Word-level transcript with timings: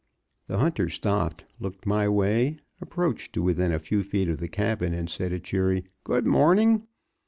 The 0.47 0.57
hunter 0.57 0.89
stopped, 0.89 1.45
looked 1.59 1.85
my 1.85 2.09
way, 2.09 2.57
approached 2.81 3.33
to 3.33 3.43
within 3.43 3.71
a 3.71 3.77
few 3.77 4.01
feet 4.01 4.29
of 4.29 4.39
the 4.39 4.47
cabin, 4.47 4.95
and 4.95 5.07
said 5.07 5.31
a 5.31 5.39
cheery 5.39 5.83
"Good 6.05 6.25
morning." 6.25 6.87